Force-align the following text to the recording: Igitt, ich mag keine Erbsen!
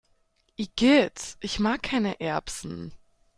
Igitt, 0.55 1.37
ich 1.41 1.59
mag 1.59 1.83
keine 1.83 2.19
Erbsen! 2.19 2.91